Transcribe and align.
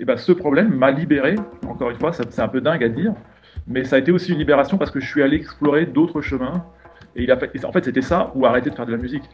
Et 0.00 0.04
ben, 0.04 0.16
ce 0.16 0.32
problème 0.32 0.74
m'a 0.74 0.90
libéré, 0.90 1.34
encore 1.66 1.90
une 1.90 1.98
fois, 1.98 2.12
c'est 2.12 2.40
un 2.40 2.48
peu 2.48 2.60
dingue 2.60 2.84
à 2.84 2.88
dire, 2.88 3.12
mais 3.66 3.84
ça 3.84 3.96
a 3.96 3.98
été 3.98 4.12
aussi 4.12 4.32
une 4.32 4.38
libération 4.38 4.78
parce 4.78 4.90
que 4.90 5.00
je 5.00 5.06
suis 5.06 5.22
allé 5.22 5.36
explorer 5.36 5.86
d'autres 5.86 6.20
chemins. 6.20 6.64
Et, 7.16 7.24
il 7.24 7.32
a 7.32 7.36
fait, 7.36 7.64
en 7.64 7.72
fait, 7.72 7.84
c'était 7.84 8.02
ça 8.02 8.30
ou 8.34 8.46
arrêter 8.46 8.70
de 8.70 8.74
faire 8.74 8.86
de 8.86 8.92
la 8.92 8.98
musique. 8.98 9.24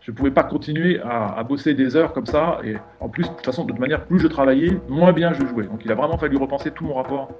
Je 0.00 0.10
ne 0.10 0.16
pouvais 0.16 0.30
pas 0.30 0.42
continuer 0.42 1.00
à, 1.02 1.42
bosser 1.44 1.74
des 1.74 1.96
heures 1.96 2.12
comme 2.12 2.26
ça. 2.26 2.60
Et 2.64 2.76
en 3.00 3.08
plus, 3.08 3.24
de 3.24 3.28
toute 3.28 3.44
façon, 3.44 3.64
de 3.64 3.72
manière, 3.78 4.04
plus 4.04 4.18
je 4.18 4.26
travaillais, 4.26 4.78
moins 4.88 5.12
bien 5.12 5.32
je 5.32 5.46
jouais. 5.46 5.64
Donc 5.64 5.82
il 5.84 5.92
a 5.92 5.94
vraiment 5.94 6.18
fallu 6.18 6.36
repenser 6.36 6.70
tout 6.70 6.84
mon 6.84 6.94
rapport 6.94 7.30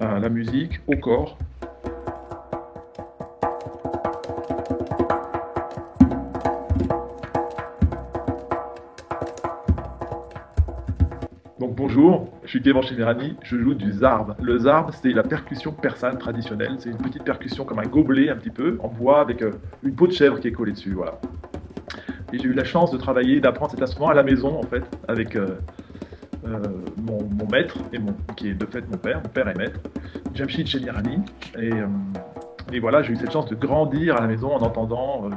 à 0.00 0.18
la 0.18 0.28
musique, 0.28 0.80
au 0.86 0.96
corps, 0.96 1.38
bonjour, 11.86 12.30
je 12.44 12.48
suis 12.48 12.62
Kevin 12.62 12.80
Chemirani, 12.80 13.36
je 13.42 13.58
joue 13.58 13.74
du 13.74 13.92
zarb. 13.92 14.34
Le 14.40 14.56
zarb, 14.56 14.90
c'est 15.02 15.10
la 15.10 15.22
percussion 15.22 15.70
persane 15.70 16.16
traditionnelle. 16.16 16.76
C'est 16.78 16.88
une 16.88 16.96
petite 16.96 17.24
percussion 17.24 17.66
comme 17.66 17.78
un 17.78 17.86
gobelet 17.86 18.30
un 18.30 18.36
petit 18.36 18.48
peu, 18.48 18.78
en 18.82 18.88
bois, 18.88 19.20
avec 19.20 19.42
euh, 19.42 19.50
une 19.82 19.94
peau 19.94 20.06
de 20.06 20.12
chèvre 20.12 20.40
qui 20.40 20.48
est 20.48 20.52
collée 20.52 20.72
dessus. 20.72 20.94
Voilà. 20.94 21.20
J'ai 22.32 22.42
eu 22.42 22.54
la 22.54 22.64
chance 22.64 22.90
de 22.90 22.96
travailler, 22.96 23.38
d'apprendre 23.38 23.72
cet 23.72 23.82
instrument 23.82 24.08
à 24.08 24.14
la 24.14 24.22
maison, 24.22 24.58
en 24.58 24.62
fait, 24.62 24.82
avec 25.08 25.36
euh, 25.36 25.58
euh, 26.46 26.58
mon, 26.96 27.46
maître, 27.52 27.76
et 27.92 27.98
mon, 27.98 28.14
qui 28.34 28.48
est 28.48 28.54
de 28.54 28.64
fait 28.64 28.90
mon 28.90 28.96
père, 28.96 29.20
mon 29.22 29.28
père 29.28 29.46
est 29.48 29.58
maître, 29.58 29.78
Jamshid 30.32 30.66
Chemirani. 30.66 31.18
Et, 31.60 31.70
et 32.72 32.80
voilà, 32.80 33.02
j'ai 33.02 33.12
eu 33.12 33.16
cette 33.16 33.32
chance 33.32 33.50
de 33.50 33.56
grandir 33.56 34.16
à 34.16 34.22
la 34.22 34.26
maison 34.26 34.54
en 34.54 34.62
entendant 34.62 35.28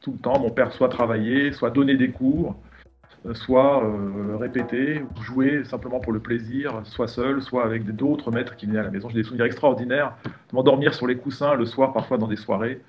tout 0.00 0.10
le 0.10 0.18
temps 0.18 0.40
mon 0.40 0.50
père 0.50 0.72
soit 0.72 0.88
travailler, 0.88 1.52
soit 1.52 1.70
donner 1.70 1.94
des 1.94 2.10
cours, 2.10 2.56
soit 3.32 3.82
euh, 3.82 4.36
répéter 4.36 5.02
ou 5.02 5.22
jouer 5.22 5.64
simplement 5.64 5.98
pour 5.98 6.12
le 6.12 6.20
plaisir, 6.20 6.82
soit 6.84 7.08
seul, 7.08 7.40
soit 7.40 7.64
avec 7.64 7.84
d'autres 7.96 8.30
maîtres 8.30 8.56
qui 8.56 8.66
venaient 8.66 8.80
à 8.80 8.82
la 8.82 8.90
maison. 8.90 9.08
J'ai 9.08 9.16
des 9.16 9.24
souvenirs 9.24 9.46
extraordinaires 9.46 10.16
de 10.24 10.30
m'endormir 10.54 10.92
sur 10.94 11.06
les 11.06 11.16
coussins 11.16 11.54
le 11.54 11.64
soir, 11.64 11.92
parfois 11.92 12.18
dans 12.18 12.28
des 12.28 12.36
soirées 12.36 12.82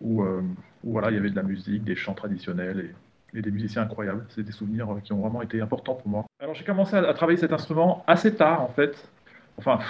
où, 0.00 0.22
euh, 0.22 0.42
voilà, 0.82 1.10
il 1.10 1.14
y 1.14 1.18
avait 1.18 1.30
de 1.30 1.36
la 1.36 1.42
musique, 1.42 1.82
des 1.84 1.96
chants 1.96 2.14
traditionnels 2.14 2.90
et, 3.34 3.40
des 3.40 3.50
musiciens 3.50 3.82
incroyables. 3.82 4.24
C'est 4.28 4.44
des 4.44 4.52
souvenirs 4.52 4.86
qui 5.02 5.12
ont 5.12 5.20
vraiment 5.20 5.42
été 5.42 5.60
importants 5.60 5.94
pour 5.94 6.08
moi. 6.08 6.24
Alors 6.40 6.54
j'ai 6.54 6.64
commencé 6.64 6.94
à, 6.94 7.14
travailler 7.14 7.38
cet 7.38 7.52
instrument 7.52 8.04
assez 8.06 8.32
tard 8.34 8.62
en 8.62 8.68
fait. 8.68 9.08
Enfin, 9.56 9.80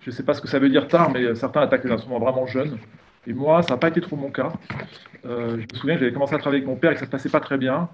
je 0.00 0.10
ne 0.10 0.14
sais 0.14 0.22
pas 0.22 0.34
ce 0.34 0.40
que 0.40 0.46
ça 0.46 0.60
veut 0.60 0.68
dire 0.68 0.86
tard, 0.86 1.10
mais 1.10 1.34
certains 1.34 1.62
attaquent 1.62 1.84
les 1.84 1.90
instruments 1.90 2.20
vraiment 2.20 2.46
jeunes. 2.46 2.78
Et 3.26 3.32
moi, 3.32 3.62
ça 3.62 3.74
n'a 3.74 3.78
pas 3.78 3.88
été 3.88 4.00
trop 4.00 4.16
mon 4.16 4.30
cas. 4.30 4.52
Euh, 5.26 5.58
je 5.58 5.74
me 5.74 5.78
souviens 5.78 5.94
que 5.94 6.00
j'avais 6.00 6.12
commencé 6.12 6.34
à 6.34 6.38
travailler 6.38 6.62
avec 6.62 6.68
mon 6.72 6.78
père 6.78 6.92
et 6.92 6.94
que 6.94 7.00
ça 7.00 7.06
ne 7.06 7.10
se 7.10 7.12
passait 7.12 7.28
pas 7.28 7.40
très 7.40 7.58
bien. 7.58 7.88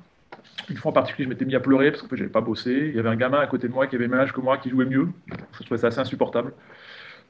Une 0.70 0.76
fois 0.76 0.90
en 0.90 0.94
particulier, 0.94 1.24
je 1.24 1.28
m'étais 1.28 1.44
mis 1.44 1.54
à 1.54 1.60
pleurer 1.60 1.90
parce 1.90 2.02
que 2.02 2.16
je 2.16 2.22
n'avais 2.22 2.32
pas 2.32 2.40
bossé. 2.40 2.72
Il 2.88 2.96
y 2.96 2.98
avait 2.98 3.08
un 3.08 3.16
gamin 3.16 3.40
à 3.40 3.46
côté 3.46 3.68
de 3.68 3.72
moi 3.72 3.86
qui 3.86 3.96
avait 3.96 4.06
le 4.06 4.10
même 4.10 4.20
âge 4.20 4.32
que 4.32 4.40
moi 4.40 4.58
qui 4.58 4.70
jouait 4.70 4.86
mieux. 4.86 5.08
Je 5.58 5.64
trouvais 5.64 5.78
ça 5.78 5.88
assez 5.88 6.00
insupportable. 6.00 6.52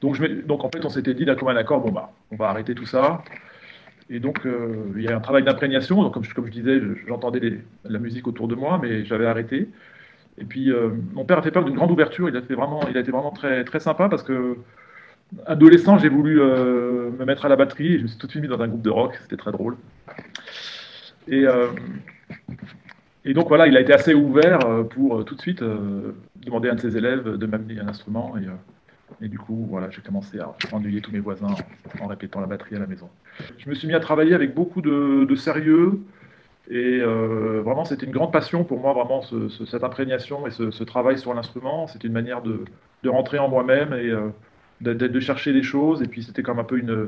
Donc, 0.01 0.63
en 0.63 0.69
fait, 0.69 0.83
on 0.85 0.89
s'était 0.89 1.13
dit 1.13 1.25
d'accord, 1.25 1.49
un 1.49 1.55
accord, 1.55 1.81
bon 1.81 1.91
bah, 1.91 2.11
on 2.31 2.35
va 2.35 2.49
arrêter 2.49 2.75
tout 2.75 2.85
ça. 2.85 3.23
Et 4.09 4.19
donc, 4.19 4.45
euh, 4.45 4.93
il 4.95 5.01
y 5.01 5.07
a 5.07 5.15
un 5.15 5.19
travail 5.19 5.43
d'imprégnation. 5.43 6.01
Donc, 6.03 6.13
comme 6.13 6.23
je, 6.23 6.51
disais, 6.51 6.79
j'entendais 7.07 7.61
la 7.83 7.99
musique 7.99 8.27
autour 8.27 8.47
de 8.47 8.55
moi, 8.55 8.79
mais 8.81 9.03
j'avais 9.05 9.25
arrêté. 9.25 9.69
Et 10.37 10.45
puis, 10.45 10.71
euh, 10.71 10.89
mon 11.13 11.25
père 11.25 11.39
a 11.39 11.41
fait 11.41 11.51
peur 11.51 11.63
d'une 11.63 11.75
grande 11.75 11.91
ouverture. 11.91 12.29
Il 12.29 12.37
a, 12.37 12.41
fait 12.41 12.53
vraiment, 12.53 12.81
il 12.89 12.97
a 12.97 12.99
été 12.99 13.11
vraiment 13.11 13.31
très, 13.31 13.63
très 13.63 13.79
sympa 13.79 14.09
parce 14.09 14.21
que, 14.21 14.57
adolescent, 15.47 15.97
j'ai 15.97 16.09
voulu 16.09 16.39
euh, 16.39 17.09
me 17.17 17.25
mettre 17.25 17.45
à 17.45 17.49
la 17.49 17.55
batterie 17.55 17.95
et 17.95 17.97
je 17.97 18.03
me 18.03 18.07
suis 18.07 18.17
tout 18.17 18.27
de 18.27 18.31
suite 18.31 18.43
mis 18.43 18.49
dans 18.49 18.61
un 18.61 18.67
groupe 18.67 18.83
de 18.83 18.91
rock. 18.91 19.17
C'était 19.23 19.37
très 19.37 19.51
drôle. 19.51 19.75
Et, 21.27 21.45
et 23.25 23.33
donc 23.33 23.47
voilà, 23.47 23.67
il 23.67 23.75
a 23.75 23.81
été 23.81 23.91
assez 23.91 24.13
ouvert 24.13 24.59
euh, 24.65 24.83
pour 24.83 25.17
euh, 25.17 25.23
tout 25.23 25.33
de 25.33 25.41
suite 25.41 25.63
euh, 25.63 26.13
demander 26.45 26.69
à 26.69 26.73
un 26.73 26.75
de 26.75 26.81
ses 26.81 26.95
élèves 26.95 27.37
de 27.37 27.45
m'amener 27.47 27.79
un 27.79 27.87
instrument. 27.87 28.35
Et, 29.21 29.27
du 29.27 29.39
coup, 29.39 29.65
voilà, 29.69 29.89
j'ai 29.89 30.01
commencé 30.01 30.39
à 30.39 30.53
ennuyer 30.71 31.01
tous 31.01 31.11
mes 31.11 31.19
voisins 31.19 31.55
en, 32.01 32.07
répétant 32.07 32.39
la 32.39 32.47
batterie 32.47 32.75
à 32.75 32.79
la 32.79 32.87
maison. 32.87 33.09
Je 33.57 33.67
me 33.67 33.73
suis 33.73 33.87
mis 33.87 33.95
à 33.95 33.99
travailler 33.99 34.35
avec 34.35 34.53
beaucoup 34.53 34.81
de, 34.81 35.35
sérieux. 35.35 35.99
Et 36.69 36.99
vraiment, 36.99 37.85
c'était 37.85 38.07
une 38.07 38.11
grande 38.11 38.33
passion 38.33 38.63
pour 38.63 38.79
moi, 38.79 38.93
vraiment, 38.93 39.21
cette 39.21 39.83
imprégnation 39.83 40.47
et 40.47 40.51
ce, 40.51 40.83
travail 40.83 41.17
sur 41.17 41.33
l'instrument. 41.33 41.87
C'était 41.87 42.07
une 42.07 42.13
manière 42.13 42.41
de, 42.41 42.65
rentrer 43.07 43.37
en 43.39 43.47
moi-même 43.47 43.93
et 43.93 44.11
de, 44.81 45.19
chercher 45.19 45.53
des 45.53 45.63
choses. 45.63 46.01
Et 46.01 46.07
puis, 46.07 46.23
c'était 46.23 46.43
comme 46.43 46.59
un 46.59 46.63
peu 46.63 46.77
une, 46.77 47.07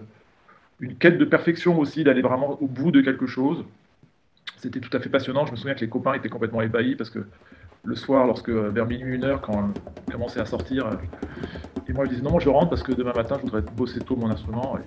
une 0.79 0.95
quête 0.95 1.17
de 1.17 1.25
perfection 1.25 1.77
aussi, 1.79 2.03
d'aller 2.03 2.21
vraiment 2.21 2.61
au 2.61 2.67
bout 2.67 2.91
de 2.91 3.01
quelque 3.01 3.25
chose. 3.25 3.65
C'était 4.57 4.79
tout 4.79 4.95
à 4.97 4.99
fait 4.99 5.09
passionnant. 5.09 5.45
Je 5.45 5.51
me 5.51 5.55
souviens 5.55 5.75
que 5.75 5.81
les 5.81 5.89
copains 5.89 6.13
étaient 6.13 6.29
complètement 6.29 6.61
ébahis 6.61 6.95
parce 6.95 7.11
que 7.11 7.19
le 7.83 7.95
soir, 7.95 8.25
lorsque 8.25 8.49
vers 8.49 8.87
minuit, 8.87 9.15
une 9.15 9.23
heure, 9.23 9.39
quand 9.39 9.53
on 9.53 10.11
commençait 10.11 10.39
à 10.39 10.45
sortir, 10.45 10.87
euh, 10.87 10.95
et 11.87 11.93
moi 11.93 12.05
je 12.05 12.09
disais 12.09 12.23
non, 12.23 12.39
je 12.39 12.49
rentre 12.49 12.69
parce 12.69 12.81
que 12.81 12.91
demain 12.91 13.13
matin 13.13 13.37
je 13.37 13.43
voudrais 13.43 13.61
bosser 13.61 13.99
tôt 13.99 14.15
mon 14.15 14.31
instrument. 14.31 14.77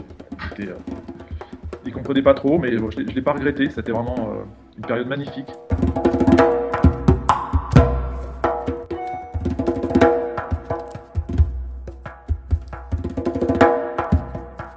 Et, 0.59 0.67
euh, 0.67 0.75
ils 1.87 1.93
comprenaient 1.93 2.21
pas 2.21 2.35
trop, 2.35 2.59
mais 2.59 2.73
je 2.73 3.01
ne 3.01 3.13
l'ai 3.13 3.23
pas 3.23 3.33
regretté. 3.33 3.71
C'était 3.71 3.93
vraiment 3.93 4.33
euh, 4.33 4.43
une 4.77 4.85
période 4.85 5.07
magnifique. 5.07 5.49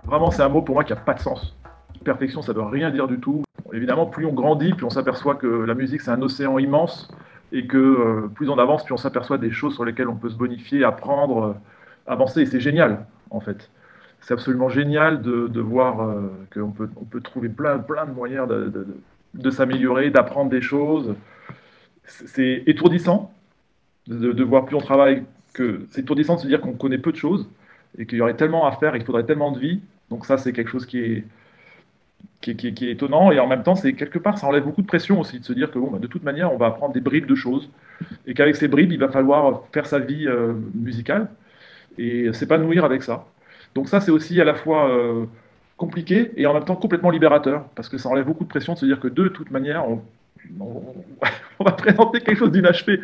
Vraiment, 0.05 0.29
c'est 0.29 0.43
un 0.43 0.49
mot 0.49 0.61
pour 0.61 0.75
moi 0.75 0.83
qui 0.83 0.93
n'a 0.93 0.99
pas 0.99 1.15
de 1.15 1.19
sens. 1.19 1.57
Perfection, 2.05 2.43
ça 2.43 2.53
ne 2.53 2.59
veut 2.59 2.65
rien 2.65 2.91
dire 2.91 3.07
du 3.07 3.19
tout 3.19 3.43
évidemment, 3.73 4.05
plus 4.05 4.25
on 4.25 4.33
grandit, 4.33 4.73
plus 4.73 4.85
on 4.85 4.89
s'aperçoit 4.89 5.35
que 5.35 5.47
la 5.47 5.73
musique, 5.73 6.01
c'est 6.01 6.11
un 6.11 6.21
océan 6.21 6.57
immense 6.59 7.09
et 7.51 7.67
que 7.67 7.77
euh, 7.77 8.27
plus 8.33 8.49
on 8.49 8.57
avance, 8.57 8.83
plus 8.83 8.93
on 8.93 8.97
s'aperçoit 8.97 9.37
des 9.37 9.51
choses 9.51 9.75
sur 9.75 9.85
lesquelles 9.85 10.09
on 10.09 10.15
peut 10.15 10.29
se 10.29 10.35
bonifier, 10.35 10.83
apprendre, 10.83 11.43
euh, 11.43 11.53
avancer. 12.11 12.41
Et 12.41 12.45
c'est 12.45 12.59
génial, 12.59 13.05
en 13.29 13.39
fait. 13.39 13.69
C'est 14.21 14.33
absolument 14.33 14.69
génial 14.69 15.21
de, 15.21 15.59
voir 15.59 16.01
euh, 16.01 16.29
qu'on 16.53 16.71
peut, 16.71 16.89
on 16.95 17.03
peut 17.03 17.21
trouver 17.21 17.49
plein, 17.49 17.77
plein 17.79 18.05
de 18.05 18.11
moyens 18.11 18.47
de, 18.47 19.49
s'améliorer, 19.49 20.09
d'apprendre 20.09 20.49
des 20.49 20.61
choses. 20.61 21.15
C'est 22.05 22.63
étourdissant 22.65 23.33
de, 24.07 24.43
voir 24.43 24.65
plus 24.65 24.75
on 24.75 24.81
travaille 24.81 25.23
que 25.53 25.85
c'est 25.91 26.01
étourdissant 26.01 26.35
de 26.35 26.41
se 26.41 26.47
dire 26.47 26.61
qu'on 26.61 26.73
connaît 26.73 26.97
peu 26.97 27.11
de 27.11 27.17
choses 27.17 27.47
et 27.97 28.05
qu'il 28.05 28.17
y 28.17 28.21
aurait 28.21 28.35
tellement 28.35 28.65
à 28.65 28.71
faire, 28.71 28.95
il 28.95 29.03
faudrait 29.03 29.25
tellement 29.25 29.51
de 29.51 29.59
vie. 29.59 29.81
Donc 30.09 30.25
ça, 30.25 30.37
c'est 30.37 30.53
quelque 30.53 30.69
chose 30.69 30.85
qui 30.85 30.99
est, 30.99 31.23
qui, 32.43 32.67
est 32.67 32.91
étonnant. 32.91 33.31
Et 33.31 33.39
en 33.39 33.47
même 33.47 33.63
temps, 33.63 33.75
c'est 33.75 33.93
quelque 33.93 34.19
part, 34.19 34.37
ça 34.37 34.47
enlève 34.47 34.63
beaucoup 34.63 34.81
de 34.81 34.87
pression 34.87 35.19
aussi 35.19 35.39
de 35.39 35.45
se 35.45 35.53
dire 35.53 35.71
que 35.71 35.79
bon, 35.79 35.91
bah, 35.91 35.99
de 35.99 36.07
toute 36.07 36.23
manière, 36.23 36.53
on 36.53 36.57
va 36.57 36.67
apprendre 36.67 36.93
des 36.93 37.01
bribes 37.01 37.25
de 37.25 37.35
choses 37.35 37.69
et 38.27 38.33
qu'avec 38.33 38.55
ces 38.55 38.67
bribes, 38.67 38.91
il 38.91 38.99
va 38.99 39.09
falloir 39.09 39.63
faire 39.71 39.85
sa 39.85 39.99
vie 39.99 40.27
euh, 40.27 40.53
musicale 40.75 41.29
et 41.97 42.31
s'épanouir 42.33 42.85
avec 42.85 43.03
ça. 43.03 43.25
Donc 43.75 43.87
ça, 43.87 44.01
c'est 44.01 44.11
aussi 44.11 44.39
à 44.41 44.43
la 44.43 44.55
fois 44.55 44.89
euh, 44.89 45.25
compliqué 45.77 46.31
et 46.35 46.45
en 46.45 46.53
même 46.53 46.65
temps 46.65 46.75
complètement 46.75 47.09
libérateur 47.09 47.65
parce 47.75 47.89
que 47.89 47.97
ça 47.97 48.09
enlève 48.09 48.25
beaucoup 48.25 48.43
de 48.43 48.49
pression 48.49 48.73
de 48.73 48.79
se 48.79 48.85
dire 48.85 48.99
que 48.99 49.07
de 49.07 49.27
toute 49.29 49.51
manière, 49.51 49.87
on, 49.87 50.01
va 51.63 51.71
présenter 51.71 52.19
quelque 52.19 52.37
chose 52.37 52.51
d'inachevé 52.51 52.99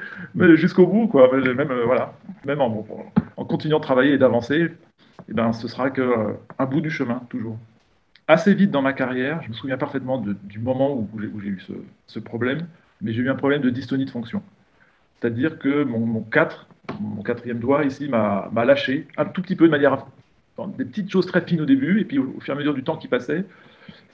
jusqu'au 0.56 0.86
bout, 0.86 1.07
quoi. 1.07 1.31
Même 1.31 1.72
euh, 1.72 1.86
voilà, 1.86 2.13
même 2.46 2.59
en, 2.59 2.86
continuant 3.46 3.80
de 3.80 3.84
travailler 3.84 4.13
et 4.13 4.18
d'avancer, 4.18 4.68
eh 5.30 5.34
ben, 5.34 5.53
ce 5.53 5.68
sera 5.68 5.90
qu'un 5.90 6.36
un 6.57 6.66
bout 6.66 6.81
du 6.81 6.90
chemin 6.90 7.22
toujours 7.30 7.57
assez 8.30 8.54
vite 8.54 8.70
dans 8.70 8.84
ma 8.84 8.94
carrière, 8.94 9.42
je 9.42 9.50
me 9.50 9.54
souviens 9.54 9.78
parfaitement 9.78 10.24
du 10.44 10.60
moment 10.60 10.96
où, 10.96 11.10
j'ai 11.42 11.50
eu 11.50 11.62
ce, 12.06 12.20
problème, 12.20 12.68
mais 13.02 13.12
j'ai 13.12 13.24
eu 13.24 13.30
un 13.30 13.36
problème 13.36 13.62
de 13.62 13.72
dystonie 13.72 14.06
de 14.06 14.12
fonction. 14.12 14.44
C'est-à-dire 15.20 15.58
que 15.58 15.84
mon, 15.84 16.22
4, 16.22 16.68
mon 17.02 17.24
quatrième 17.24 17.60
doigt 17.60 17.84
ici 17.86 18.08
m'a 18.08 18.50
lâché 18.66 19.08
un 19.18 19.26
tout 19.26 19.42
petit 19.42 19.56
peu 19.56 19.66
de 19.66 19.72
manière. 19.72 20.06
des 20.78 20.86
petites 20.86 21.12
choses 21.12 21.26
très 21.26 21.42
fines 21.42 21.62
au 21.62 21.66
début, 21.66 22.00
et 22.00 22.06
puis 22.06 22.20
au, 22.20 22.40
fur 22.40 22.54
et 22.54 22.56
à 22.56 22.60
mesure 22.60 22.76
du 22.76 22.84
temps 22.84 22.98
qui 22.98 23.08
passait, 23.08 23.46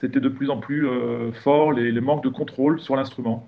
c'était 0.00 0.20
de 0.20 0.28
plus 0.30 0.48
en 0.48 0.56
plus 0.56 0.88
euh, 0.88 1.30
fort 1.32 1.72
les, 1.72 2.00
manques 2.00 2.24
de 2.24 2.30
contrôle 2.30 2.80
sur 2.80 2.96
l'instrument. 2.96 3.46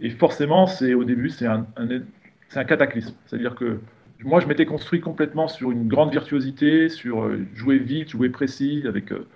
Et 0.00 0.08
forcément, 0.08 0.64
au 0.64 1.04
début, 1.04 1.28
c'est 1.28 1.46
un, 1.46 1.66
un, 1.76 2.64
cataclysme. 2.64 3.14
C'est-à-dire 3.26 3.54
que 3.54 3.80
moi, 4.24 4.40
je 4.40 4.46
m'étais 4.46 4.64
construit 4.64 5.00
complètement 5.00 5.46
sur 5.46 5.70
une 5.70 5.88
grande 5.88 6.10
virtuosité, 6.10 6.88
sur 6.88 7.24
euh, 7.24 7.46
jouer 7.54 7.78
vite, 7.78 8.10
jouer 8.10 8.30
précis, 8.30 8.84
avec 8.86 9.12
euh, 9.12 9.26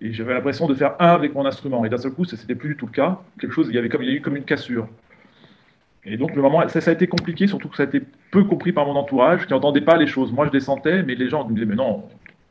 et 0.00 0.12
j'avais 0.12 0.34
l'impression 0.34 0.66
de 0.66 0.74
faire 0.74 0.94
un 0.98 1.08
avec 1.08 1.34
mon 1.34 1.46
instrument. 1.46 1.84
Et 1.84 1.88
d'un 1.88 1.98
seul 1.98 2.12
coup, 2.12 2.24
ce 2.24 2.36
n'était 2.36 2.54
plus 2.54 2.70
du 2.70 2.76
tout 2.76 2.86
le 2.86 2.92
cas. 2.92 3.20
Quelque 3.40 3.52
chose, 3.52 3.68
il 3.68 3.74
y 3.74 3.78
avait 3.78 3.88
comme, 3.88 4.02
il 4.02 4.08
y 4.08 4.12
a 4.12 4.14
eu 4.14 4.20
comme 4.20 4.36
une 4.36 4.44
cassure. 4.44 4.88
Et 6.04 6.16
donc, 6.16 6.34
le 6.34 6.42
moment, 6.42 6.66
ça, 6.68 6.90
a 6.90 6.92
été 6.92 7.06
compliqué, 7.06 7.46
surtout 7.46 7.68
que 7.68 7.76
ça 7.76 7.84
a 7.84 7.86
été 7.86 8.02
peu 8.30 8.44
compris 8.44 8.72
par 8.72 8.86
mon 8.86 8.96
entourage, 8.96 9.46
qui 9.46 9.52
n'entendait 9.52 9.82
pas 9.82 9.96
les 9.96 10.06
choses. 10.06 10.32
Moi, 10.32 10.46
je 10.46 10.52
les 10.52 10.60
sentais, 10.60 11.02
mais 11.02 11.14
les 11.14 11.28
gens 11.28 11.46
me 11.46 11.54
disaient 11.54 11.66
Mais 11.66 11.76
non, 11.76 12.04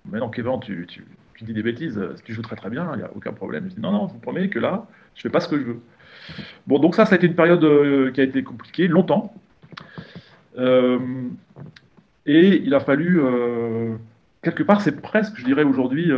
mais 0.10 0.20
non 0.20 0.30
Kevin, 0.30 0.60
tu, 0.62 0.86
tu, 0.88 1.06
tu 1.36 1.44
dis 1.44 1.54
des 1.54 1.64
bêtises, 1.64 2.00
tu 2.24 2.34
joues 2.34 2.42
très 2.42 2.56
très 2.56 2.70
bien, 2.70 2.90
il 2.94 3.00
n'y 3.00 3.04
a 3.04 3.12
aucun 3.14 3.34
problème. 3.34 3.66
Je 3.70 3.76
dis 3.76 3.82
Non, 3.82 3.92
non, 3.92 4.08
je 4.08 4.14
vous 4.14 4.20
promets 4.20 4.48
que 4.48 4.60
là, 4.60 4.86
je 5.16 5.20
ne 5.20 5.24
fais 5.24 5.30
pas 5.30 5.42
ce 5.42 5.50
que 5.50 5.60
je 5.60 5.64
veux. 5.64 5.80
Bon, 6.68 6.80
donc 6.80 6.96
ça, 6.96 7.06
ça 7.06 7.16
a 7.16 7.18
été 7.18 7.28
une 7.28 7.36
période 7.36 7.64
euh, 7.64 8.12
qui 8.12 8.22
a 8.22 8.24
été 8.24 8.44
compliquée, 8.44 8.88
longtemps. 8.88 9.34
Euh, 10.58 11.00
et 12.26 12.62
il 12.64 12.74
a 12.74 12.80
fallu, 12.80 13.20
euh, 13.20 13.96
quelque 14.44 14.64
part, 14.64 14.82
c'est 14.82 15.02
presque, 15.02 15.38
je 15.38 15.46
dirais 15.46 15.64
aujourd'hui, 15.64 16.12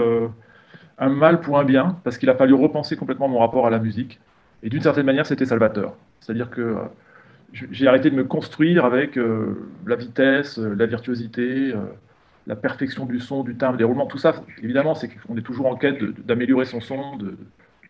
un 1.00 1.10
mal 1.10 1.42
pour 1.42 1.60
un 1.60 1.64
bien, 1.64 1.98
parce 2.04 2.18
qu'il 2.18 2.30
a 2.30 2.36
fallu 2.36 2.54
repenser 2.54 2.96
complètement 2.96 3.28
mon 3.28 3.40
rapport 3.40 3.68
à 3.68 3.70
la 3.70 3.80
musique. 3.80 4.20
Et 4.62 4.70
d'une 4.70 4.82
certaine 4.82 5.06
manière, 5.06 5.26
c'était 5.26 5.46
salvateur. 5.46 5.96
C'est-à-dire 6.20 6.50
que 6.50 6.62
euh, 6.62 6.76
j'ai 7.72 7.88
arrêté 7.88 8.10
de 8.10 8.16
me 8.16 8.24
construire 8.24 8.86
avec 8.86 9.20
la 9.86 9.96
vitesse, 9.96 10.58
la 10.58 10.88
virtuosité, 10.88 11.74
la 12.48 12.56
perfection 12.56 13.06
du 13.06 13.20
son, 13.20 13.44
du 13.44 13.56
timbre, 13.56 13.78
des 13.78 13.84
roulements, 13.84 14.06
tout 14.06 14.18
ça. 14.18 14.34
Évidemment, 14.62 14.96
c'est 14.96 15.10
qu'on 15.10 15.38
est 15.38 15.42
toujours 15.42 15.68
en 15.68 15.76
quête 15.76 16.04
d'améliorer 16.26 16.66
son 16.66 16.82
son, 16.82 17.18
de, 17.18 17.38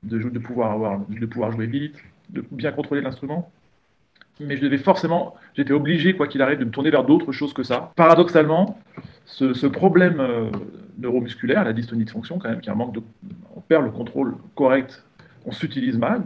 de, 0.03 0.39
pouvoir 0.39 0.71
avoir, 0.71 0.99
de 1.07 1.25
pouvoir 1.25 1.51
jouer 1.51 1.65
vite, 1.65 1.95
de 2.29 2.43
bien 2.51 2.71
contrôler 2.71 3.01
l'instrument. 3.01 3.51
Mais 4.39 4.57
je 4.57 4.61
devais 4.61 4.77
forcément, 4.77 5.35
j'étais 5.55 5.73
obligé, 5.73 6.15
quoi 6.15 6.27
qu'il 6.27 6.41
arrive, 6.41 6.59
de 6.59 6.65
me 6.65 6.71
tourner 6.71 6.89
vers 6.89 7.03
d'autres 7.03 7.31
choses 7.31 7.53
que 7.53 7.63
ça. 7.63 7.91
Paradoxalement, 7.95 8.79
ce, 9.25 9.67
problème 9.67 10.19
euh, 10.19 10.49
neuromusculaire, 10.97 11.63
la 11.63 11.73
dystonie 11.73 12.05
de 12.05 12.09
fonction, 12.09 12.39
quand 12.39 12.49
même, 12.49 12.61
qui 12.61 12.69
est 12.69 12.71
un 12.71 12.75
manque 12.75 12.93
de. 12.93 13.01
On 13.55 13.61
perd 13.61 13.83
le 13.83 13.91
contrôle 13.91 14.35
correct, 14.55 15.03
on 15.45 15.51
s'utilise 15.51 15.97
mal, 15.97 16.23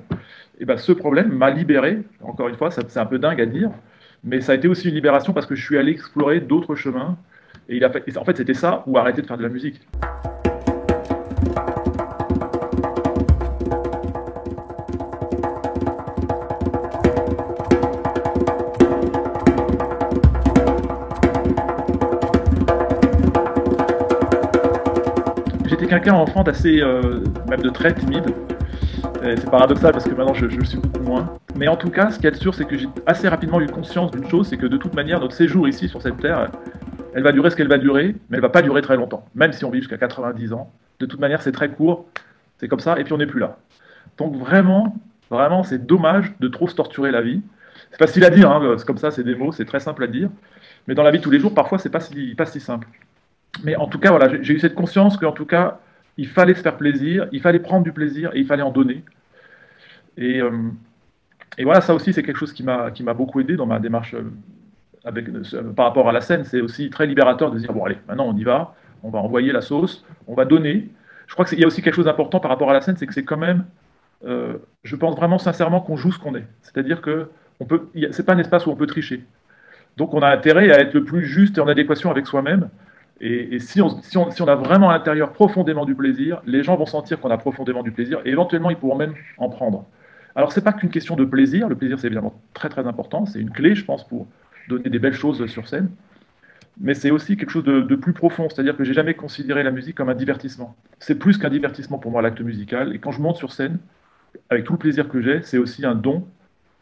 et 0.59 0.65
ben 0.65 0.77
ce 0.77 0.91
problème 0.91 1.31
m'a 1.31 1.49
libéré, 1.49 2.03
encore 2.21 2.47
une 2.47 2.55
fois, 2.55 2.71
c'est 2.71 2.97
un 2.97 3.05
peu 3.05 3.19
dingue 3.19 3.41
à 3.41 3.45
dire, 3.45 3.71
mais 4.23 4.41
ça 4.41 4.53
a 4.53 4.55
été 4.55 4.67
aussi 4.67 4.89
une 4.89 4.95
libération 4.95 5.33
parce 5.33 5.45
que 5.45 5.55
je 5.55 5.63
suis 5.63 5.77
allé 5.77 5.91
explorer 5.91 6.39
d'autres 6.39 6.75
chemins, 6.75 7.17
et, 7.69 7.83
en 7.83 8.25
fait, 8.25 8.37
c'était 8.37 8.53
ça 8.53 8.83
ou 8.87 8.97
arrêter 8.97 9.21
de 9.21 9.27
faire 9.27 9.37
de 9.37 9.43
la 9.43 9.49
musique. 9.49 9.81
J'étais 25.79 25.91
quelqu'un 25.91 26.15
enfant 26.15 26.41
d'assez, 26.41 26.81
euh, 26.81 27.19
même 27.47 27.61
de 27.61 27.69
très 27.69 27.93
timide. 27.93 28.33
C'est 29.21 29.47
paradoxal 29.47 29.91
parce 29.91 30.05
que 30.05 30.09
maintenant 30.09 30.33
je, 30.33 30.47
le 30.47 30.65
suis 30.65 30.79
beaucoup 30.79 31.03
moins. 31.03 31.37
Mais 31.55 31.67
en 31.67 31.75
tout 31.75 31.91
cas, 31.91 32.09
ce 32.09 32.17
qui 32.17 32.25
est 32.25 32.33
sûr, 32.33 32.55
c'est 32.55 32.65
que 32.65 32.75
j'ai 32.75 32.87
assez 33.05 33.29
rapidement 33.29 33.61
eu 33.61 33.67
conscience 33.67 34.09
d'une 34.09 34.27
chose, 34.27 34.47
c'est 34.47 34.57
que 34.57 34.65
de 34.65 34.77
toute 34.77 34.95
manière, 34.95 35.19
notre 35.19 35.35
séjour 35.35 35.67
ici 35.67 35.87
sur 35.87 36.01
cette 36.01 36.17
terre, 36.17 36.49
elle 37.13 37.21
va 37.21 37.31
durer 37.31 37.51
ce 37.51 37.55
qu'elle 37.55 37.67
va 37.67 37.77
durer, 37.77 38.15
mais 38.29 38.37
elle 38.37 38.41
va 38.41 38.49
pas 38.49 38.63
durer 38.63 38.81
très 38.81 38.95
longtemps. 38.95 39.25
Même 39.35 39.53
si 39.53 39.65
on 39.65 39.69
vit 39.69 39.77
jusqu'à 39.77 39.99
90 39.99 40.53
ans, 40.53 40.71
de 40.99 41.05
toute 41.05 41.19
manière, 41.19 41.43
c'est 41.43 41.51
très 41.51 41.69
court, 41.69 42.07
c'est 42.57 42.67
comme 42.67 42.79
ça, 42.79 42.99
et 42.99 43.03
puis 43.03 43.13
on 43.13 43.17
n'est 43.17 43.27
plus 43.27 43.39
là. 43.39 43.57
Donc 44.17 44.35
vraiment, 44.35 44.95
vraiment, 45.29 45.61
c'est 45.61 45.85
dommage 45.85 46.33
de 46.39 46.47
trop 46.47 46.67
se 46.67 46.73
torturer 46.73 47.11
la 47.11 47.21
vie. 47.21 47.41
C'est 47.91 47.99
facile 47.99 48.25
à 48.25 48.31
dire, 48.31 48.49
hein, 48.49 48.77
comme 48.87 48.97
ça, 48.97 49.11
c'est 49.11 49.23
des 49.23 49.35
mots, 49.35 49.51
c'est 49.51 49.65
très 49.65 49.79
simple 49.79 50.03
à 50.03 50.07
dire. 50.07 50.31
Mais 50.87 50.95
dans 50.95 51.03
la 51.03 51.11
vie 51.11 51.19
de 51.19 51.23
tous 51.23 51.29
les 51.29 51.39
jours, 51.39 51.53
parfois, 51.53 51.77
c'est 51.77 51.91
pas 51.91 51.99
pas 52.35 52.45
si 52.47 52.59
simple. 52.59 52.87
Mais 53.63 53.75
en 53.75 53.87
tout 53.87 53.99
cas, 53.99 54.09
voilà, 54.09 54.41
j'ai 54.41 54.53
eu 54.53 54.59
cette 54.59 54.75
conscience 54.75 55.17
qu'en 55.17 55.31
tout 55.31 55.45
cas, 55.45 55.79
il 56.17 56.27
fallait 56.27 56.55
se 56.55 56.61
faire 56.61 56.77
plaisir, 56.77 57.27
il 57.31 57.41
fallait 57.41 57.59
prendre 57.59 57.83
du 57.83 57.91
plaisir 57.91 58.31
et 58.33 58.39
il 58.39 58.45
fallait 58.45 58.63
en 58.63 58.71
donner. 58.71 59.03
Et, 60.17 60.41
euh, 60.41 60.51
voilà, 61.61 61.81
ça 61.81 61.93
aussi, 61.93 62.13
c'est 62.13 62.23
quelque 62.23 62.37
chose 62.37 62.53
qui 62.53 62.63
m'a 62.63 63.13
beaucoup 63.13 63.39
aidé 63.39 63.55
dans 63.55 63.65
ma 63.65 63.79
démarche 63.79 64.15
euh, 64.15 64.23
euh, 65.05 65.73
par 65.73 65.87
rapport 65.87 66.09
à 66.09 66.11
la 66.11 66.21
scène. 66.21 66.43
C'est 66.43 66.61
aussi 66.61 66.89
très 66.89 67.05
libérateur 67.05 67.51
de 67.51 67.59
dire 67.59 67.71
bon, 67.73 67.85
allez, 67.85 67.97
maintenant 68.07 68.27
on 68.27 68.35
y 68.35 68.43
va, 68.43 68.75
on 69.03 69.09
va 69.09 69.19
envoyer 69.19 69.51
la 69.51 69.61
sauce, 69.61 70.05
on 70.27 70.33
va 70.33 70.45
donner. 70.45 70.89
Je 71.27 71.33
crois 71.33 71.45
qu'il 71.45 71.59
y 71.59 71.63
a 71.63 71.67
aussi 71.67 71.81
quelque 71.81 71.95
chose 71.95 72.05
d'important 72.05 72.39
par 72.39 72.49
rapport 72.49 72.69
à 72.69 72.73
la 72.73 72.81
scène, 72.81 72.95
c'est 72.97 73.07
que 73.07 73.13
c'est 73.13 73.25
quand 73.25 73.37
même, 73.37 73.65
je 74.23 74.95
pense 74.95 75.15
vraiment 75.15 75.37
sincèrement 75.37 75.81
qu'on 75.81 75.97
joue 75.97 76.11
ce 76.11 76.19
qu'on 76.19 76.35
est. 76.35 76.45
C'est-à-dire 76.61 77.01
que 77.01 77.29
peut, 77.67 77.89
c'est 78.11 78.25
pas 78.25 78.33
un 78.33 78.37
espace 78.37 78.65
où 78.65 78.71
on 78.71 78.75
peut 78.75 78.87
tricher. 78.87 79.25
Donc 79.97 80.13
on 80.13 80.21
a 80.21 80.29
intérêt 80.29 80.71
à 80.71 80.79
être 80.79 80.93
le 80.93 81.03
plus 81.03 81.25
juste 81.25 81.57
et 81.57 81.61
en 81.61 81.67
adéquation 81.67 82.11
avec 82.11 82.27
soi-même. 82.27 82.69
Et, 83.19 83.59
si, 83.59 83.81
on, 83.81 84.47
a 84.47 84.55
vraiment 84.55 84.89
à 84.89 84.93
l'intérieur 84.93 85.31
profondément 85.31 85.85
du 85.85 85.95
plaisir, 85.95 86.41
les 86.45 86.63
gens 86.63 86.75
vont 86.75 86.85
sentir 86.85 87.19
qu'on 87.19 87.31
a 87.31 87.37
profondément 87.37 87.81
du 87.81 87.91
plaisir 87.91 88.21
et 88.25 88.29
éventuellement 88.29 88.69
ils 88.69 88.77
pourront 88.77 88.95
même 88.95 89.15
en 89.37 89.49
prendre. 89.49 89.85
Alors 90.35 90.51
c'est 90.51 90.63
pas 90.63 90.71
qu'une 90.71 90.91
question 90.91 91.15
de 91.15 91.25
plaisir, 91.25 91.67
le 91.67 91.75
plaisir 91.75 91.97
c'est 91.99 92.07
évidemment 92.07 92.39
très 92.53 92.69
très 92.69 92.85
important, 92.85 93.25
c'est 93.25 93.39
une 93.39 93.49
clé 93.49 93.73
je 93.73 93.83
pense 93.83 94.07
pour 94.07 94.27
donner 94.69 94.91
des 94.91 94.99
belles 94.99 95.15
choses 95.15 95.47
sur 95.47 95.67
scène, 95.67 95.89
mais 96.79 96.93
c'est 96.93 97.09
aussi 97.09 97.37
quelque 97.37 97.49
chose 97.49 97.63
de, 97.63 97.81
de 97.81 97.95
plus 97.95 98.13
profond, 98.13 98.49
c'est-à-dire 98.49 98.77
que 98.77 98.83
j'ai 98.83 98.93
jamais 98.93 99.15
considéré 99.15 99.63
la 99.63 99.71
musique 99.71 99.95
comme 99.95 100.09
un 100.09 100.15
divertissement. 100.15 100.75
C'est 100.99 101.17
plus 101.17 101.39
qu'un 101.39 101.49
divertissement 101.49 101.97
pour 101.97 102.11
moi 102.11 102.21
l'acte 102.21 102.41
musical, 102.41 102.93
et 102.93 102.99
quand 102.99 103.11
je 103.11 103.19
monte 103.19 103.37
sur 103.37 103.51
scène, 103.51 103.79
avec 104.51 104.65
tout 104.65 104.73
le 104.73 104.79
plaisir 104.79 105.09
que 105.09 105.21
j'ai, 105.21 105.41
c'est 105.41 105.57
aussi 105.57 105.87
un 105.87 105.95
don, 105.95 106.27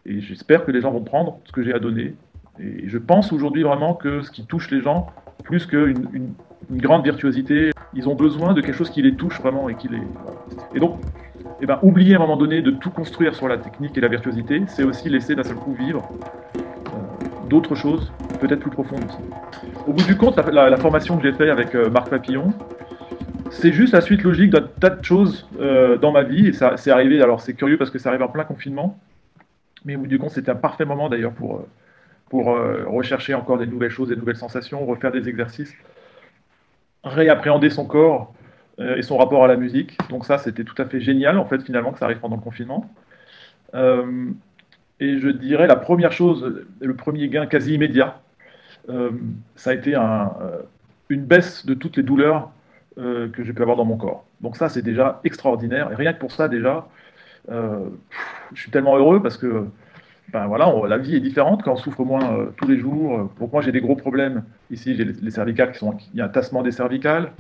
et 0.06 0.20
j'espère 0.20 0.66
que 0.66 0.72
les 0.72 0.82
gens 0.82 0.92
vont 0.92 1.04
prendre 1.04 1.40
ce 1.46 1.54
que 1.54 1.64
j'ai 1.64 1.74
à 1.74 1.80
donner. 1.80 2.16
Et 2.60 2.90
je 2.90 2.98
pense 2.98 3.32
aujourd'hui 3.32 3.64
vraiment 3.64 3.94
que 3.94 4.22
ce 4.22 4.32
qui 4.32 4.46
touche 4.46 4.70
les 4.70 4.82
gens, 4.82 5.08
plus 5.44 5.66
qu'une 5.66 6.08
une, 6.14 6.82
grande 6.82 7.04
virtuosité. 7.04 7.72
Ils 7.94 8.10
ont 8.10 8.16
besoin 8.16 8.54
de 8.54 8.62
quelque 8.62 8.76
chose 8.76 8.90
qui 8.90 9.02
les 9.02 9.16
touche 9.16 9.40
vraiment 9.40 9.70
et 9.70 9.76
qui 9.76 9.88
les. 9.88 10.02
Et 10.74 10.80
donc, 10.80 11.00
eh 11.62 11.66
ben, 11.66 11.80
oublier 11.82 12.16
à 12.16 12.18
un 12.18 12.20
moment 12.20 12.38
donné 12.38 12.62
de 12.62 12.72
tout 12.72 12.90
construire 12.90 13.36
sur 13.36 13.48
la 13.48 13.58
technique 13.58 13.98
et 13.98 14.02
la 14.02 14.08
virtuosité, 14.08 14.64
c'est 14.68 14.84
aussi 14.84 15.10
laisser 15.10 15.36
d'un 15.36 15.44
seul 15.44 15.56
coup 15.56 15.74
vivre 15.74 16.10
euh, 16.58 17.48
d'autres 17.48 17.76
choses, 17.76 18.12
peut-être 18.42 18.60
plus 18.60 18.72
profondes 18.72 19.06
aussi. 19.06 19.20
Au 19.88 19.94
bout 19.94 20.04
du 20.04 20.18
compte, 20.18 20.38
la, 20.38 20.78
formation 20.78 21.18
que 21.18 21.24
j'ai 21.24 21.34
faite 21.34 21.50
avec 21.50 21.76
euh, 21.76 21.90
Marc 21.90 22.10
Papillon, 22.10 22.54
c'est 23.52 23.72
juste 23.72 23.94
la 23.94 24.02
suite 24.02 24.24
logique 24.24 24.50
d'un 24.50 24.68
tas 24.80 24.90
de 24.90 25.04
choses 25.04 25.48
euh, 25.60 25.98
dans 25.98 26.12
ma 26.12 26.24
vie. 26.24 26.48
Et 26.48 26.54
ça, 26.54 26.76
c'est 26.76 26.92
arrivé, 26.92 27.22
alors 27.22 27.40
c'est 27.40 27.54
curieux 27.54 27.78
parce 27.78 27.92
que 27.92 28.00
ça 28.00 28.10
arrive 28.10 28.24
en 28.24 28.28
plein 28.28 28.44
confinement, 28.44 29.00
mais 29.86 29.96
au 29.96 30.00
bout 30.00 30.08
du 30.08 30.20
compte, 30.20 30.32
c'était 30.32 30.52
un 30.52 30.56
parfait 30.56 30.86
moment 30.86 31.08
d'ailleurs 31.08 31.34
pour 31.34 31.66
pour 32.30 32.52
euh, 32.52 32.84
rechercher 32.88 33.34
encore 33.34 33.58
des 33.58 33.68
nouvelles 33.68 33.92
choses, 33.92 34.10
des 34.10 34.16
nouvelles 34.16 34.36
sensations, 34.36 34.86
refaire 34.86 35.12
des 35.12 35.30
exercices, 35.30 35.74
réappréhender 37.04 37.70
son 37.70 37.86
corps 37.86 38.34
euh, 38.80 38.96
et 38.96 39.02
son 39.04 39.18
rapport 39.18 39.44
à 39.44 39.48
la 39.48 39.56
musique. 39.56 39.98
Donc 40.10 40.26
ça, 40.26 40.38
c'était 40.38 40.64
tout 40.64 40.80
à 40.82 40.86
fait 40.86 41.00
génial, 41.00 41.38
en 41.38 41.46
fait, 41.46 41.62
finalement, 41.62 41.92
que 41.92 42.00
ça 42.00 42.06
arrive 42.06 42.20
pendant 42.20 42.36
le 42.36 42.42
confinement. 42.42 42.90
Euh, 43.74 44.28
et 45.00 45.20
je 45.20 45.30
dirais 45.30 45.68
la 45.68 45.76
première 45.76 46.12
chose, 46.12 46.66
le 46.80 46.96
premier 46.96 47.28
gain 47.28 47.46
quasi 47.46 47.74
immédiat, 47.74 48.22
ça 49.56 49.72
a 49.72 49.74
été 49.74 49.96
une 51.10 51.26
baisse 51.26 51.66
de 51.66 51.74
toutes 51.74 51.98
les 51.98 52.04
douleurs 52.04 52.52
que 52.96 53.44
j'ai 53.44 53.52
pu 53.52 53.62
avoir 53.62 53.76
dans 53.76 53.84
mon 53.84 53.98
corps. 53.98 54.26
Donc 54.42 54.56
ça, 54.56 54.70
c'est 54.70 54.84
déjà 54.84 55.20
extraordinaire. 55.26 55.92
Et 55.92 55.96
rien 55.96 56.14
que 56.14 56.20
pour 56.20 56.32
ça, 56.32 56.48
déjà, 56.48 56.88
je 57.50 57.90
suis 58.54 58.72
tellement 58.72 58.96
heureux 58.96 59.22
parce 59.22 59.38
que 59.38 59.68
ben 60.34 60.48
voilà, 60.48 60.72
la 60.88 60.98
vie 60.98 61.16
est 61.16 61.20
différente 61.20 61.64
quand 61.64 61.74
on 61.74 61.78
souffre 61.78 62.04
moins 62.04 62.34
euh, 62.34 62.46
tous 62.58 62.68
les 62.68 62.78
jours. 62.78 63.30
Pour 63.38 63.52
moi, 63.52 63.62
j'ai 63.62 63.72
des 63.72 63.82
gros 63.82 63.96
problèmes. 63.96 64.44
Ici, 64.72 64.96
j'ai 64.96 65.06
les, 65.06 65.32
cervicales 65.32 65.72
qui 65.72 65.80
sont. 65.80 65.96
Il 66.14 66.18
y 66.18 66.22
a 66.22 66.26
un 66.26 66.30
tassement 66.30 66.64
des 66.64 66.72
cervicales, 66.72 67.32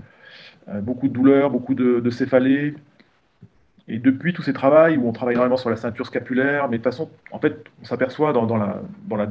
euh, 0.70 0.82
beaucoup 0.82 1.08
de 1.08 1.14
douleurs, 1.14 1.50
beaucoup 1.50 1.74
de, 1.74 2.10
céphalées. 2.10 2.76
Et 3.88 4.00
depuis 4.00 4.34
tous 4.34 4.42
ces 4.42 4.54
travaux 4.54 4.96
où 4.96 5.08
on 5.08 5.12
travaille 5.12 5.36
énormément 5.36 5.58
sur 5.58 5.70
la 5.70 5.76
ceinture 5.76 6.08
scapulaire, 6.08 6.70
mais 6.70 6.78
de 6.78 6.84
toute 6.84 6.92
façon, 6.92 7.10
en 7.32 7.40
fait, 7.40 7.64
on 7.82 7.86
s'aperçoit 7.86 8.34
dans, 8.34 8.46
dans, 8.46 8.58
la, 8.58 8.82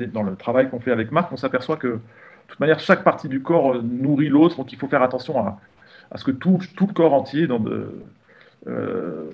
dans, 0.07 0.23
le 0.23 0.37
travail 0.37 0.71
qu'on 0.71 0.79
fait 0.79 0.93
avec 0.93 1.11
Marc, 1.11 1.33
on 1.33 1.37
s'aperçoit 1.37 1.77
que, 1.77 1.89
de 1.89 2.01
toute 2.49 2.61
manière, 2.61 2.79
chaque 2.79 3.03
partie 3.03 3.29
du 3.29 3.43
corps 3.43 3.83
nourrit 3.83 4.29
l'autre, 4.29 4.57
donc 4.57 4.73
il 4.73 4.79
faut 4.79 4.87
faire 4.87 5.03
attention 5.03 5.39
à, 5.39 5.59
à 6.13 6.19
ce 6.19 6.25
que 6.25 6.31
tout, 6.31 6.61
tout, 6.77 6.87
le 6.87 6.93
corps 6.93 7.15
entier 7.15 7.49
euh, 8.67 9.31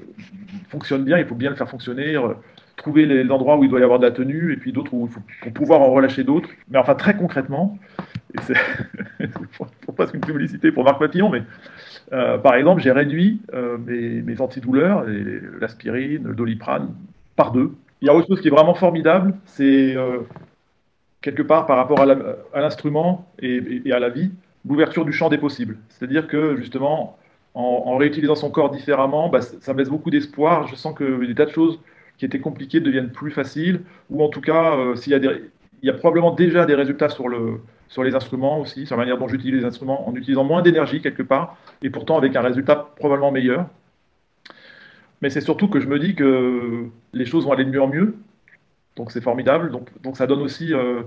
fonctionne 0.68 1.04
bien, 1.04 1.18
il 1.18 1.26
faut 1.26 1.34
bien 1.34 1.50
le 1.50 1.56
faire 1.56 1.68
fonctionner 1.68 2.16
trouver 2.80 3.04
les 3.04 3.30
endroits 3.30 3.56
où 3.58 3.64
il 3.64 3.70
doit 3.70 3.80
y 3.80 3.82
avoir 3.82 3.98
de 3.98 4.06
la 4.06 4.10
tenue 4.10 4.52
et 4.52 4.56
puis 4.56 4.72
d'autres 4.72 4.94
où 4.94 5.06
il 5.06 5.12
faut 5.12 5.50
pouvoir 5.50 5.82
en 5.82 5.90
relâcher 5.90 6.24
d'autres. 6.24 6.48
Mais 6.70 6.78
enfin, 6.78 6.94
très 6.94 7.14
concrètement, 7.14 7.78
et 8.34 8.40
c'est 8.42 8.54
pour 9.82 9.94
pas 9.94 10.06
une 10.12 10.20
publicité 10.20 10.72
pour 10.72 10.84
Marc 10.84 10.98
Papillon, 10.98 11.28
mais 11.28 11.42
euh, 12.12 12.38
par 12.38 12.54
exemple, 12.54 12.80
j'ai 12.80 12.90
réduit 12.90 13.42
euh, 13.54 13.76
mes, 13.78 14.22
mes, 14.22 14.40
antidouleurs, 14.40 15.04
l'aspirine, 15.60 16.24
le 16.26 16.34
doliprane, 16.34 16.94
par 17.36 17.52
deux. 17.52 17.72
Il 18.00 18.06
y 18.06 18.08
a 18.08 18.14
autre 18.14 18.28
chose 18.28 18.40
qui 18.40 18.48
est 18.48 18.50
vraiment 18.50 18.74
formidable, 18.74 19.34
c'est 19.44 19.94
euh, 19.94 20.20
quelque 21.20 21.42
part 21.42 21.66
par 21.66 21.76
rapport 21.76 22.00
à 22.00 22.60
l'instrument 22.60 23.30
et, 23.40 23.92
à 23.92 23.98
la 23.98 24.08
vie, 24.08 24.30
l'ouverture 24.66 25.04
du 25.04 25.12
champ 25.12 25.28
des 25.28 25.38
possibles. 25.38 25.76
C'est-à-dire 25.90 26.26
que 26.26 26.56
justement, 26.56 27.18
en, 27.52 27.82
en, 27.86 27.96
réutilisant 27.98 28.36
son 28.36 28.50
corps 28.50 28.70
différemment, 28.70 29.28
bah, 29.28 29.42
ça 29.42 29.74
me 29.74 29.78
laisse 29.80 29.90
beaucoup 29.90 30.10
d'espoir. 30.10 30.66
Je 30.66 30.76
sens 30.76 30.94
que 30.94 31.26
des 31.26 31.34
tas 31.34 31.44
de 31.44 31.50
choses 31.50 31.78
qui 32.20 32.26
étaient 32.26 32.38
compliquées 32.38 32.80
deviennent 32.80 33.10
plus 33.10 33.30
faciles, 33.30 33.80
ou 34.10 34.22
en 34.22 34.28
tout 34.28 34.42
cas, 34.42 34.76
euh, 34.76 34.94
s'il 34.94 35.12
y 35.12 35.14
a 35.14 35.18
des, 35.18 35.42
il 35.82 35.86
y 35.86 35.90
a 35.90 35.94
probablement 35.94 36.32
déjà 36.32 36.66
des 36.66 36.74
résultats 36.74 37.08
sur, 37.08 37.30
le, 37.30 37.62
sur 37.88 38.04
les 38.04 38.14
instruments 38.14 38.60
aussi, 38.60 38.84
sur 38.84 38.94
la 38.94 39.04
manière 39.04 39.16
dont 39.16 39.26
j'utilise 39.26 39.60
les 39.60 39.64
instruments, 39.64 40.06
en 40.06 40.14
utilisant 40.14 40.44
moins 40.44 40.60
d'énergie 40.60 41.00
quelque 41.00 41.22
part, 41.22 41.56
et 41.80 41.88
pourtant 41.88 42.18
avec 42.18 42.36
un 42.36 42.42
résultat 42.42 42.76
probablement 42.96 43.32
meilleur. 43.32 43.66
Mais 45.22 45.30
c'est 45.30 45.40
surtout 45.40 45.68
que 45.68 45.80
je 45.80 45.88
me 45.88 45.98
dis 45.98 46.14
que 46.14 46.84
les 47.14 47.24
choses 47.24 47.46
vont 47.46 47.52
aller 47.52 47.64
de 47.64 47.70
mieux 47.70 47.80
en 47.80 47.88
mieux, 47.88 48.14
donc 48.96 49.12
c'est 49.12 49.22
formidable, 49.22 49.70
donc, 49.70 49.88
donc 50.02 50.18
ça 50.18 50.26
donne 50.26 50.42
aussi 50.42 50.74
euh, 50.74 51.00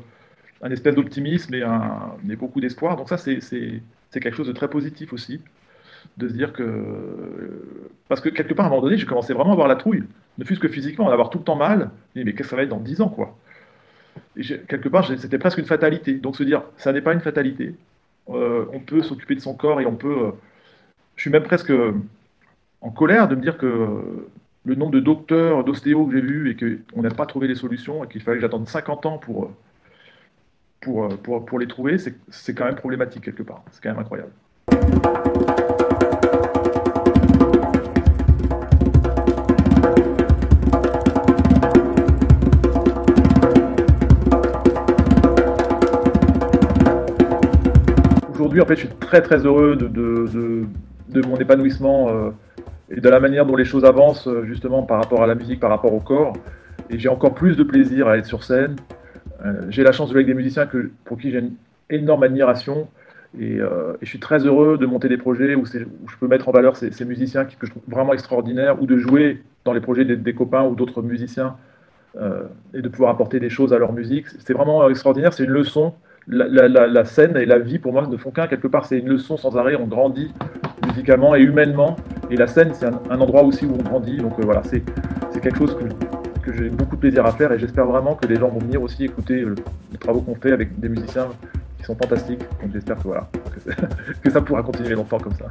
un 0.63 0.71
espèce 0.71 0.95
d'optimisme 0.95 1.53
et, 1.53 1.61
un, 1.61 2.15
et 2.27 2.35
beaucoup 2.35 2.59
d'espoir, 2.59 2.97
donc 2.97 3.07
ça 3.07 3.17
c'est 3.17 3.83
quelque 4.13 4.35
chose 4.35 4.47
de 4.47 4.53
très 4.53 4.67
positif 4.67 5.13
aussi 5.13 5.41
de 6.17 6.27
se 6.27 6.33
dire 6.33 6.53
que. 6.53 7.93
Parce 8.07 8.21
que 8.21 8.29
quelque 8.29 8.53
part, 8.53 8.65
à 8.65 8.67
un 8.67 8.71
moment 8.71 8.83
donné, 8.83 8.97
j'ai 8.97 9.05
commencé 9.05 9.33
vraiment 9.33 9.51
à 9.51 9.53
avoir 9.53 9.67
la 9.67 9.75
trouille, 9.75 10.03
ne 10.37 10.45
fût-ce 10.45 10.59
que 10.59 10.67
physiquement, 10.67 11.09
à 11.09 11.13
avoir 11.13 11.29
tout 11.29 11.39
le 11.39 11.43
temps 11.43 11.55
mal. 11.55 11.89
mais 12.15 12.23
qu'est-ce 12.25 12.35
que 12.35 12.43
ça 12.45 12.55
va 12.55 12.63
être 12.63 12.69
dans 12.69 12.79
10 12.79 13.01
ans, 13.01 13.09
quoi? 13.09 13.37
Et 14.37 14.43
quelque 14.67 14.89
part, 14.89 15.07
c'était 15.17 15.37
presque 15.37 15.57
une 15.57 15.65
fatalité. 15.65 16.15
Donc 16.15 16.35
se 16.35 16.43
dire, 16.43 16.63
ça 16.77 16.91
n'est 16.91 17.01
pas 17.01 17.13
une 17.13 17.21
fatalité. 17.21 17.75
Euh, 18.29 18.65
on 18.71 18.79
peut 18.79 19.01
s'occuper 19.01 19.35
de 19.35 19.41
son 19.41 19.55
corps 19.55 19.81
et 19.81 19.85
on 19.85 19.95
peut. 19.95 20.27
Euh, 20.27 20.31
je 21.15 21.21
suis 21.21 21.31
même 21.31 21.43
presque 21.43 21.71
en 22.81 22.89
colère 22.89 23.27
de 23.27 23.35
me 23.35 23.41
dire 23.41 23.57
que 23.57 24.27
le 24.65 24.75
nombre 24.75 24.91
de 24.91 24.99
docteurs 24.99 25.63
d'ostéo 25.63 26.05
que 26.05 26.13
j'ai 26.13 26.21
vus 26.21 26.49
et 26.49 26.55
qu'on 26.55 27.01
n'a 27.01 27.09
pas 27.09 27.25
trouvé 27.25 27.47
les 27.47 27.55
solutions 27.55 28.03
et 28.03 28.07
qu'il 28.07 28.21
fallait 28.21 28.37
que 28.37 28.41
j'attende 28.41 28.67
50 28.67 29.05
ans 29.05 29.17
pour, 29.17 29.51
pour, 30.81 31.09
pour, 31.19 31.45
pour 31.45 31.59
les 31.59 31.67
trouver, 31.67 31.97
c'est 31.97 32.55
quand 32.55 32.65
même 32.65 32.75
problématique 32.75 33.23
quelque 33.23 33.43
part. 33.43 33.63
C'est 33.71 33.83
quand 33.83 33.89
même 33.89 33.99
incroyable. 33.99 34.31
En 48.61 48.65
fait, 48.65 48.75
je 48.75 48.81
suis 48.81 48.89
très 48.89 49.21
très 49.21 49.45
heureux 49.45 49.75
de, 49.75 49.87
de, 49.87 50.65
de, 51.09 51.27
mon 51.27 51.37
épanouissement 51.37 52.09
euh, 52.09 52.29
et 52.91 53.01
de 53.01 53.09
la 53.09 53.19
manière 53.19 53.45
dont 53.45 53.55
les 53.55 53.65
choses 53.65 53.83
avancent, 53.83 54.27
euh, 54.27 54.43
justement 54.45 54.83
par 54.83 54.97
rapport 54.97 55.23
à 55.23 55.27
la 55.27 55.33
musique, 55.33 55.59
par 55.59 55.71
rapport 55.71 55.93
au 55.93 55.99
corps. 55.99 56.33
Et 56.89 56.99
j'ai 56.99 57.09
encore 57.09 57.33
plus 57.33 57.57
de 57.57 57.63
plaisir 57.63 58.07
à 58.07 58.17
être 58.17 58.27
sur 58.27 58.43
scène. 58.43 58.75
Euh, 59.43 59.61
j'ai 59.69 59.83
la 59.83 59.91
chance 59.91 60.09
de 60.09 60.13
jouer 60.13 60.19
avec 60.19 60.27
des 60.27 60.35
musiciens 60.35 60.67
pour 61.03 61.17
qui 61.17 61.31
j'ai 61.31 61.39
une 61.39 61.53
énorme 61.89 62.23
admiration. 62.23 62.87
Et, 63.39 63.57
je 64.01 64.07
suis 64.07 64.19
très 64.19 64.45
heureux 64.45 64.77
de 64.77 64.85
monter 64.85 65.09
des 65.09 65.17
projets 65.17 65.55
où 65.55 65.65
je 65.65 66.17
peux 66.19 66.27
mettre 66.27 66.49
en 66.49 66.51
valeur 66.51 66.77
ces, 66.77 67.05
musiciens 67.05 67.45
que 67.45 67.65
je 67.65 67.71
trouve 67.71 67.81
vraiment 67.87 68.13
extraordinaires, 68.13 68.79
ou 68.79 68.85
de 68.85 68.97
jouer 68.97 69.41
dans 69.65 69.73
les 69.73 69.81
projets 69.81 70.05
des, 70.05 70.33
copains 70.35 70.63
ou 70.63 70.75
d'autres 70.75 71.01
musiciens 71.01 71.55
et 72.15 72.81
de 72.81 72.87
pouvoir 72.89 73.09
apporter 73.09 73.39
des 73.39 73.49
choses 73.49 73.73
à 73.73 73.79
leur 73.79 73.91
musique. 73.91 74.27
C'est 74.37 74.53
vraiment 74.53 74.87
extraordinaire, 74.87 75.33
c'est 75.33 75.45
une 75.45 75.49
leçon 75.49 75.95
la, 76.27 77.05
scène 77.05 77.37
et 77.37 77.45
la 77.45 77.59
vie, 77.59 77.79
pour 77.79 77.93
moi, 77.93 78.07
ne 78.07 78.17
font 78.17 78.31
qu'un. 78.31 78.47
Quelque 78.47 78.67
part, 78.67 78.85
c'est 78.85 78.99
une 78.99 79.09
leçon 79.09 79.37
sans 79.37 79.55
arrêt. 79.57 79.75
On 79.75 79.87
grandit 79.87 80.31
musicalement 80.87 81.35
et 81.35 81.41
humainement. 81.41 81.95
Et 82.29 82.35
la 82.35 82.47
scène, 82.47 82.71
c'est 82.73 82.85
un, 82.85 83.21
endroit 83.21 83.43
aussi 83.43 83.65
où 83.65 83.73
on 83.73 83.83
grandit. 83.83 84.17
Donc 84.17 84.39
euh, 84.39 84.43
voilà, 84.43 84.61
c'est 84.63 84.83
quelque 85.41 85.57
chose 85.57 85.75
que, 85.75 86.41
que 86.41 86.55
j'ai 86.55 86.69
beaucoup 86.69 86.95
de 86.95 87.01
plaisir 87.01 87.25
à 87.25 87.31
faire. 87.31 87.51
Et 87.51 87.59
j'espère 87.59 87.85
vraiment 87.85 88.15
que 88.15 88.27
les 88.27 88.35
gens 88.35 88.49
vont 88.49 88.59
venir 88.59 88.81
aussi 88.81 89.05
écouter 89.05 89.41
euh, 89.41 89.55
les 89.91 89.97
travaux 89.97 90.21
qu'on 90.21 90.35
fait 90.35 90.51
avec 90.51 90.79
des 90.79 90.89
musiciens 90.89 91.27
qui 91.77 91.83
sont 91.83 91.95
fantastiques. 91.95 92.41
Donc 92.61 92.71
j'espère 92.71 92.97
que, 92.97 93.03
voilà, 93.03 93.29
que 94.21 94.29
ça 94.29 94.41
pourra 94.41 94.63
continuer 94.63 94.95
longtemps 94.95 95.19
comme 95.19 95.33
ça. 95.33 95.45